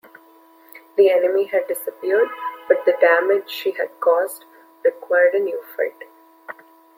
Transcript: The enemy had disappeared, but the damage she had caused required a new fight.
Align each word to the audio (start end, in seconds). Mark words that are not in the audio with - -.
The 0.97 1.11
enemy 1.11 1.43
had 1.43 1.67
disappeared, 1.67 2.27
but 2.67 2.83
the 2.87 2.93
damage 2.99 3.47
she 3.51 3.69
had 3.69 3.99
caused 3.99 4.45
required 4.83 5.35
a 5.35 5.39
new 5.39 5.61
fight. 5.77 6.05